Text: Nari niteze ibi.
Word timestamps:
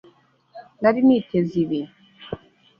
Nari 0.81 0.99
niteze 1.07 1.55
ibi. 1.63 1.81